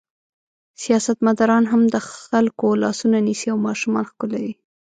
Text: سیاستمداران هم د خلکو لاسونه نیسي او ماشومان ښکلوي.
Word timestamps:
سیاستمداران 0.81 1.63
هم 1.71 1.81
د 1.93 1.95
خلکو 2.11 2.67
لاسونه 2.83 3.17
نیسي 3.27 3.47
او 3.53 3.59
ماشومان 3.67 4.03
ښکلوي. 4.11 4.53